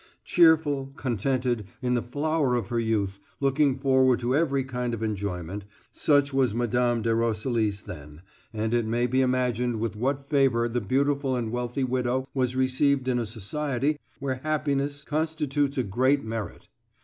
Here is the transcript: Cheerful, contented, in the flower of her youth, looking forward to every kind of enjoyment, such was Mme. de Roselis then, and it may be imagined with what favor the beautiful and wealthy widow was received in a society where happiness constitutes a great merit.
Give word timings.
Cheerful, 0.25 0.93
contented, 0.95 1.65
in 1.79 1.93
the 1.93 2.01
flower 2.01 2.55
of 2.55 2.69
her 2.69 2.79
youth, 2.79 3.19
looking 3.39 3.77
forward 3.77 4.19
to 4.21 4.35
every 4.35 4.63
kind 4.63 4.95
of 4.95 5.03
enjoyment, 5.03 5.63
such 5.91 6.33
was 6.33 6.55
Mme. 6.55 7.01
de 7.03 7.13
Roselis 7.13 7.81
then, 7.83 8.23
and 8.51 8.73
it 8.73 8.87
may 8.87 9.05
be 9.05 9.21
imagined 9.21 9.79
with 9.79 9.95
what 9.95 10.23
favor 10.23 10.67
the 10.67 10.81
beautiful 10.81 11.35
and 11.35 11.51
wealthy 11.51 11.83
widow 11.83 12.27
was 12.33 12.55
received 12.55 13.07
in 13.07 13.19
a 13.19 13.27
society 13.27 13.99
where 14.17 14.41
happiness 14.43 15.03
constitutes 15.03 15.77
a 15.77 15.83
great 15.83 16.23
merit. 16.23 16.67